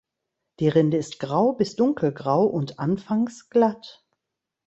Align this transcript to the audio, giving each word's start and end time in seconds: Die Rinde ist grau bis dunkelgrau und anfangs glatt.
Die 0.59 0.67
Rinde 0.67 0.97
ist 0.97 1.19
grau 1.19 1.53
bis 1.53 1.75
dunkelgrau 1.75 2.47
und 2.47 2.79
anfangs 2.79 3.51
glatt. 3.51 4.03